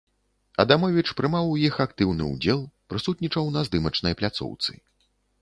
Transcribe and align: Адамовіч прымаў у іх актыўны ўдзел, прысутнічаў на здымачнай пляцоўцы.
Адамовіч 0.61 1.03
прымаў 1.19 1.45
у 1.49 1.59
іх 1.67 1.77
актыўны 1.85 2.23
ўдзел, 2.31 2.65
прысутнічаў 2.95 3.53
на 3.59 3.65
здымачнай 3.69 4.19
пляцоўцы. 4.25 4.71